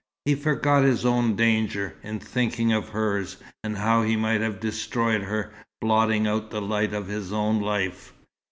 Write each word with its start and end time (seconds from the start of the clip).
He 0.25 0.33
forgot 0.33 0.83
his 0.83 1.05
own 1.05 1.35
danger, 1.35 1.95
in 2.01 2.19
thinking 2.19 2.73
of 2.73 2.89
hers, 2.89 3.37
and 3.63 3.77
how 3.77 4.01
he 4.01 4.15
might 4.15 4.41
have 4.41 4.59
destroyed 4.59 5.21
her, 5.21 5.53
blotting 5.79 6.25
out 6.25 6.49
the 6.49 6.59
light 6.59 6.91
of 6.91 7.05
his 7.05 7.31
own 7.31 7.61
life. 7.61 8.11